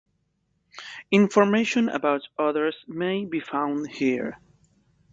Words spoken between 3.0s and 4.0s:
be found